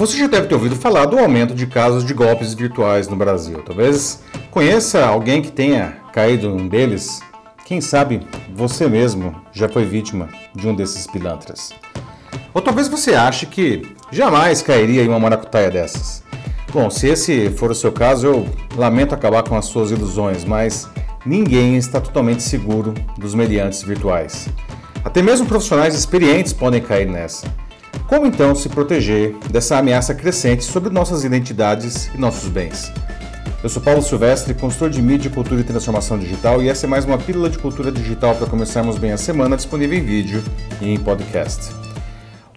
[0.00, 3.62] Você já deve ter ouvido falar do aumento de casos de golpes virtuais no Brasil.
[3.62, 7.20] Talvez conheça alguém que tenha caído em um deles.
[7.66, 11.74] Quem sabe você mesmo já foi vítima de um desses pilantras.
[12.54, 16.22] Ou talvez você ache que jamais cairia em uma maracutaia dessas.
[16.72, 18.48] Bom, se esse for o seu caso, eu
[18.78, 20.88] lamento acabar com as suas ilusões, mas
[21.26, 24.48] ninguém está totalmente seguro dos meliantes virtuais.
[25.04, 27.46] Até mesmo profissionais experientes podem cair nessa.
[28.10, 32.90] Como então se proteger dessa ameaça crescente sobre nossas identidades e nossos bens?
[33.62, 37.04] Eu sou Paulo Silvestre, consultor de mídia, cultura e transformação digital, e essa é mais
[37.04, 40.42] uma pílula de cultura digital para começarmos bem a semana, disponível em vídeo
[40.80, 41.72] e em podcast.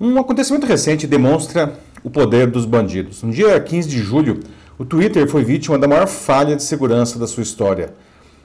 [0.00, 3.22] Um acontecimento recente demonstra o poder dos bandidos.
[3.22, 4.40] No dia 15 de julho,
[4.78, 7.92] o Twitter foi vítima da maior falha de segurança da sua história.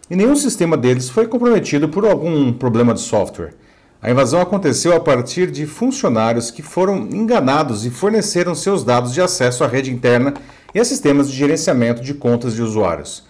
[0.09, 3.53] E nenhum sistema deles foi comprometido por algum problema de software.
[4.01, 9.21] A invasão aconteceu a partir de funcionários que foram enganados e forneceram seus dados de
[9.21, 10.35] acesso à rede interna
[10.73, 13.23] e a sistemas de gerenciamento de contas de usuários.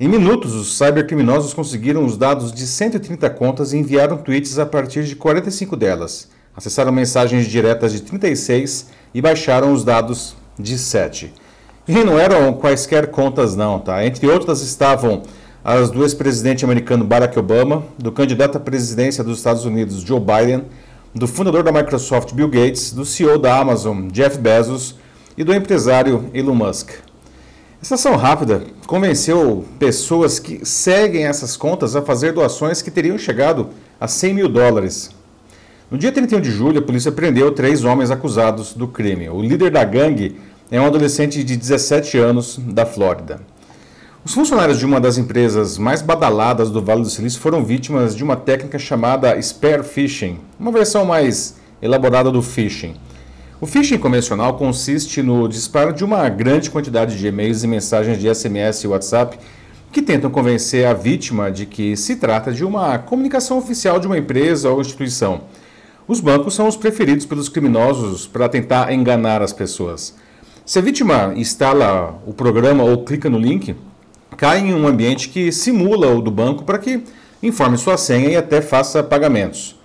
[0.00, 5.04] Em minutos, os cybercriminosos conseguiram os dados de 130 contas e enviaram tweets a partir
[5.04, 6.28] de 45 delas.
[6.56, 11.32] Acessaram mensagens diretas de 36 e baixaram os dados de 7.
[11.86, 14.04] E não eram quaisquer contas não, tá?
[14.04, 15.22] Entre outras estavam
[15.64, 20.64] as do ex-presidente americano Barack Obama, do candidato à presidência dos Estados Unidos Joe Biden,
[21.14, 24.96] do fundador da Microsoft Bill Gates, do CEO da Amazon Jeff Bezos
[25.36, 26.90] e do empresário Elon Musk.
[27.82, 33.68] Essa ação rápida convenceu pessoas que seguem essas contas a fazer doações que teriam chegado
[33.98, 35.10] a 100 mil dólares.
[35.90, 39.28] No dia 31 de julho, a polícia prendeu três homens acusados do crime.
[39.28, 40.38] O líder da gangue
[40.70, 43.40] é um adolescente de 17 anos da Flórida.
[44.30, 48.22] Os funcionários de uma das empresas mais badaladas do Vale do Silício foram vítimas de
[48.22, 52.94] uma técnica chamada spear phishing, uma versão mais elaborada do phishing.
[53.60, 58.32] O phishing convencional consiste no disparo de uma grande quantidade de e-mails e mensagens de
[58.32, 59.36] SMS e WhatsApp
[59.90, 64.16] que tentam convencer a vítima de que se trata de uma comunicação oficial de uma
[64.16, 65.40] empresa ou instituição.
[66.06, 70.14] Os bancos são os preferidos pelos criminosos para tentar enganar as pessoas.
[70.64, 73.74] Se a vítima instala o programa ou clica no link,
[74.36, 77.02] cai em um ambiente que simula o do banco para que
[77.42, 79.78] informe sua senha e até faça pagamentos.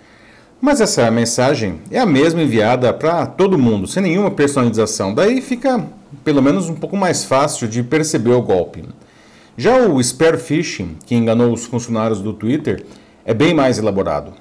[0.61, 5.13] Mas essa mensagem é a mesma enviada para todo mundo, sem nenhuma personalização.
[5.13, 5.85] Daí fica
[6.23, 8.83] pelo menos um pouco mais fácil de perceber o golpe.
[9.57, 12.85] Já o spear phishing, que enganou os funcionários do Twitter,
[13.23, 14.33] é bem mais elaborado.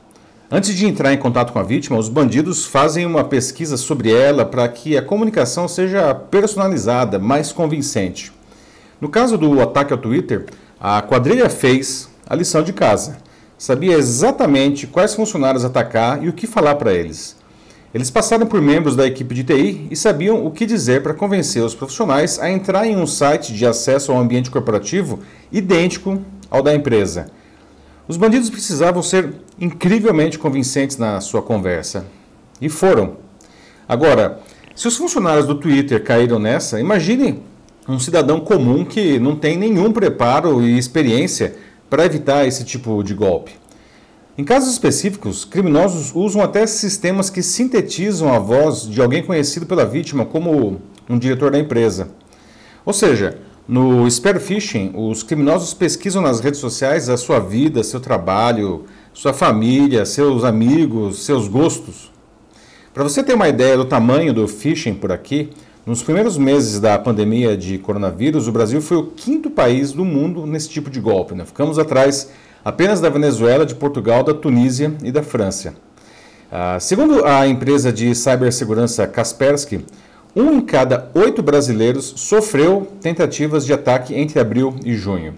[0.51, 4.45] Antes de entrar em contato com a vítima, os bandidos fazem uma pesquisa sobre ela
[4.45, 8.33] para que a comunicação seja personalizada, mais convincente.
[9.05, 10.47] No caso do ataque ao Twitter,
[10.81, 13.19] a quadrilha fez a lição de casa.
[13.59, 17.37] Sabia exatamente quais funcionários atacar e o que falar para eles.
[17.93, 21.63] Eles passaram por membros da equipe de TI e sabiam o que dizer para convencer
[21.63, 25.19] os profissionais a entrar em um site de acesso ao ambiente corporativo
[25.53, 27.27] idêntico ao da empresa.
[28.09, 32.07] Os bandidos precisavam ser incrivelmente convincentes na sua conversa.
[32.59, 33.19] E foram.
[33.87, 34.41] Agora,
[34.75, 37.43] se os funcionários do Twitter caíram nessa, imagine
[37.89, 41.55] um cidadão comum que não tem nenhum preparo e experiência
[41.91, 43.53] para evitar esse tipo de golpe.
[44.37, 49.85] Em casos específicos, criminosos usam até sistemas que sintetizam a voz de alguém conhecido pela
[49.85, 52.09] vítima como um diretor da empresa.
[52.85, 58.01] Ou seja, no spear phishing, os criminosos pesquisam nas redes sociais a sua vida, seu
[58.01, 62.11] trabalho, sua família, seus amigos, seus gostos.
[62.93, 65.51] Para você ter uma ideia do tamanho do phishing por aqui,
[65.87, 70.47] nos primeiros meses da pandemia de coronavírus, o Brasil foi o quinto país do mundo
[70.47, 71.35] nesse tipo de golpe.
[71.35, 71.45] Né?
[71.45, 72.31] Ficamos atrás
[72.65, 75.75] apenas da Venezuela, de Portugal, da Tunísia e da França.
[76.51, 79.85] Ah, segundo a empresa de cibersegurança Kaspersky,
[80.35, 85.35] um em cada oito brasileiros sofreu tentativas de ataque entre abril e junho.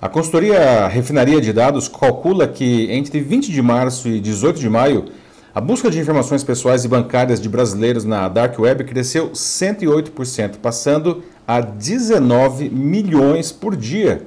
[0.00, 5.06] A consultoria Refinaria de Dados calcula que entre 20 de março e 18 de maio,
[5.54, 11.22] a busca de informações pessoais e bancárias de brasileiros na Dark Web cresceu 108%, passando
[11.46, 14.26] a 19 milhões por dia.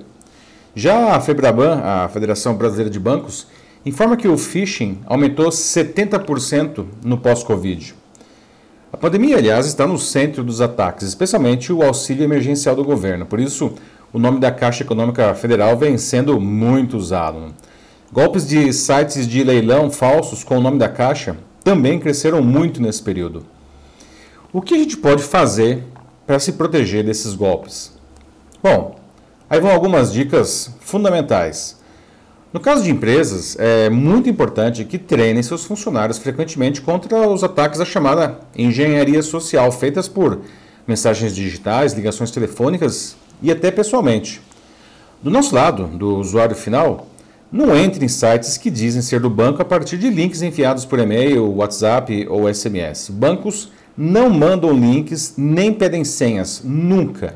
[0.73, 3.47] Já a Febraban, a Federação Brasileira de Bancos,
[3.85, 7.93] informa que o phishing aumentou 70% no pós-Covid.
[8.93, 13.25] A pandemia, aliás, está no centro dos ataques, especialmente o auxílio emergencial do governo.
[13.25, 13.73] Por isso,
[14.13, 17.53] o nome da Caixa Econômica Federal vem sendo muito usado.
[18.11, 23.03] Golpes de sites de leilão falsos com o nome da caixa também cresceram muito nesse
[23.03, 23.45] período.
[24.53, 25.83] O que a gente pode fazer
[26.25, 27.91] para se proteger desses golpes?
[28.63, 28.97] Bom,
[29.49, 31.77] aí vão algumas dicas fundamentais.
[32.53, 37.79] No caso de empresas, é muito importante que treinem seus funcionários frequentemente contra os ataques
[37.79, 40.39] da chamada engenharia social, feitas por
[40.87, 44.41] mensagens digitais, ligações telefônicas e até pessoalmente.
[45.21, 47.06] Do nosso lado, do usuário final,
[47.51, 50.99] não entre em sites que dizem ser do banco a partir de links enviados por
[50.99, 53.09] e-mail, WhatsApp ou SMS.
[53.09, 57.35] Bancos não mandam links nem pedem senhas, nunca.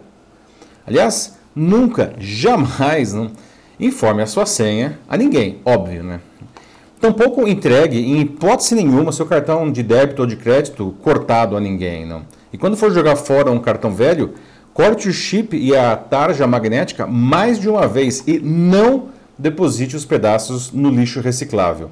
[0.86, 3.32] Aliás, nunca, jamais, não
[3.80, 6.20] informe a sua senha a ninguém, óbvio, né?
[7.00, 12.06] Tampouco entregue, em hipótese nenhuma, seu cartão de débito ou de crédito cortado a ninguém,
[12.06, 12.22] não.
[12.54, 14.36] E quando for jogar fora um cartão velho,
[14.72, 19.10] corte o chip e a tarja magnética mais de uma vez e não
[19.42, 21.90] deposite os pedaços no lixo reciclável.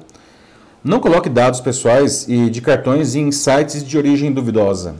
[0.82, 4.94] Não coloque dados pessoais e de cartões em sites de origem duvidosa.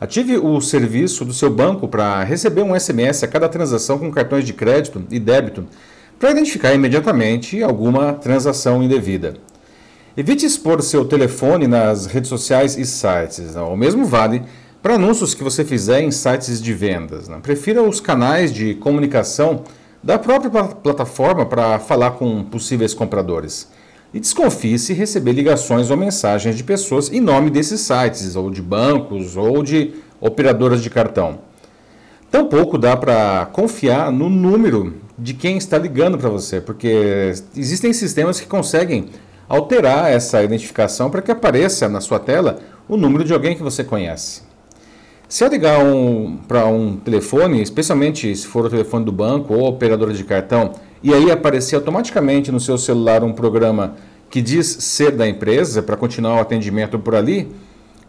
[0.00, 4.44] Ative o serviço do seu banco para receber um SMS a cada transação com cartões
[4.44, 5.64] de crédito e débito
[6.18, 9.34] para identificar imediatamente alguma transação indevida.
[10.16, 13.54] Evite expor seu telefone nas redes sociais e sites.
[13.54, 14.42] O mesmo vale
[14.82, 17.28] para anúncios que você fizer em sites de vendas.
[17.42, 19.62] Prefira os canais de comunicação
[20.02, 23.68] da própria plataforma para falar com possíveis compradores.
[24.12, 28.60] E desconfie se receber ligações ou mensagens de pessoas em nome desses sites, ou de
[28.60, 31.38] bancos, ou de operadoras de cartão.
[32.30, 38.40] Tampouco dá para confiar no número de quem está ligando para você, porque existem sistemas
[38.40, 39.08] que conseguem
[39.48, 43.84] alterar essa identificação para que apareça na sua tela o número de alguém que você
[43.84, 44.42] conhece.
[45.30, 49.68] Se eu ligar um, para um telefone, especialmente se for o telefone do banco ou
[49.68, 50.72] operadora de cartão,
[51.04, 53.94] e aí aparecer automaticamente no seu celular um programa
[54.28, 57.48] que diz ser da empresa para continuar o atendimento por ali,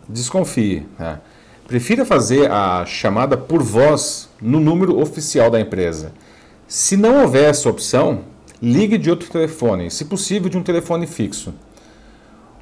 [0.09, 0.83] desconfie.
[0.97, 1.21] Tá?
[1.67, 6.13] Prefira fazer a chamada por voz no número oficial da empresa.
[6.67, 8.21] Se não houver essa opção,
[8.59, 11.53] ligue de outro telefone, se possível de um telefone fixo.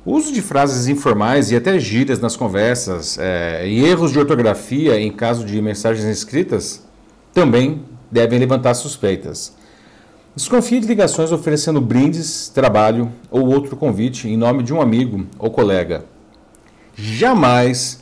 [0.09, 4.99] O uso de frases informais e até gírias nas conversas é, e erros de ortografia
[4.99, 6.83] em caso de mensagens escritas
[7.31, 9.53] também devem levantar suspeitas.
[10.35, 15.51] Desconfie de ligações oferecendo brindes, trabalho ou outro convite em nome de um amigo ou
[15.51, 16.03] colega.
[16.95, 18.01] Jamais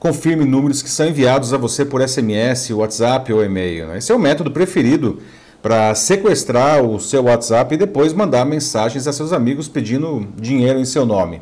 [0.00, 3.94] confirme números que são enviados a você por SMS, WhatsApp ou e-mail.
[3.94, 5.20] Esse é o método preferido
[5.64, 10.84] para sequestrar o seu WhatsApp e depois mandar mensagens a seus amigos pedindo dinheiro em
[10.84, 11.40] seu nome.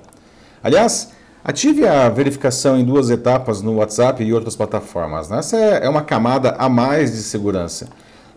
[0.62, 1.10] Aliás,
[1.42, 5.28] ative a verificação em duas etapas no WhatsApp e outras plataformas.
[5.28, 5.40] Né?
[5.40, 7.88] Essa é uma camada a mais de segurança.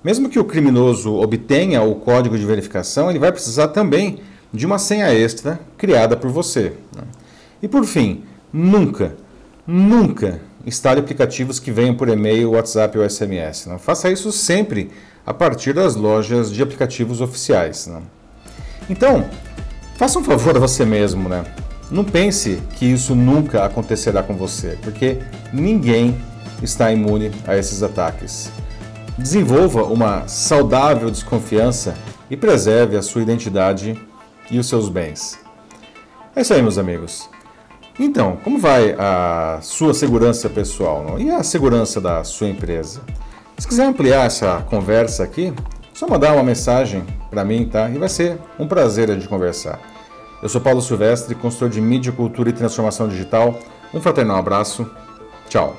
[0.04, 4.22] Mesmo que o criminoso obtenha o código de verificação, ele vai precisar também
[4.52, 6.74] de uma senha extra criada por você.
[6.96, 7.04] Né?
[7.62, 9.16] E por fim, nunca,
[9.68, 13.68] nunca instale aplicativos que venham por e-mail, WhatsApp ou SMS.
[13.68, 13.78] Né?
[13.78, 14.92] Faça isso sempre
[15.26, 17.88] a partir das lojas de aplicativos oficiais.
[17.88, 18.02] Né?
[18.90, 19.30] Então,
[19.98, 21.44] faça um favor a você mesmo, né?
[21.90, 25.20] Não pense que isso nunca acontecerá com você, porque
[25.54, 26.18] ninguém
[26.62, 28.52] está imune a esses ataques.
[29.18, 31.94] Desenvolva uma saudável desconfiança
[32.30, 34.00] e preserve a sua identidade
[34.50, 35.38] e os seus bens.
[36.36, 37.30] É isso aí, meus amigos.
[38.00, 41.20] Então, como vai a sua segurança pessoal não?
[41.20, 43.02] e a segurança da sua empresa?
[43.58, 45.54] Se quiser ampliar essa conversa aqui,
[45.94, 47.90] só mandar uma mensagem para mim, tá?
[47.90, 49.80] E vai ser um prazer de conversar.
[50.44, 53.58] Eu sou Paulo Silvestre, consultor de mídia, cultura e transformação digital.
[53.94, 54.86] Um fraternal abraço.
[55.48, 55.74] Tchau.